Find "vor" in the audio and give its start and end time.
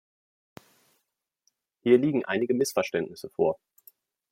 3.29-3.59